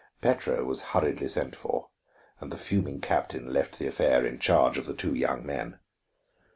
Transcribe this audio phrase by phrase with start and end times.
[0.19, 1.89] Petro was hurriedly sent for,
[2.39, 5.77] and the fuming captain left the affair in charge of the two young men.